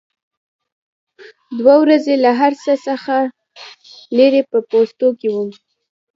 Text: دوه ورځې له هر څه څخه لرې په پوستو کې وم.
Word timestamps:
دوه 1.57 1.75
ورځې 1.83 2.13
له 2.23 2.31
هر 2.39 2.53
څه 2.63 2.73
څخه 2.87 3.15
لرې 4.17 4.41
په 4.51 4.57
پوستو 4.69 5.07
کې 5.19 5.29
وم. 5.35 5.49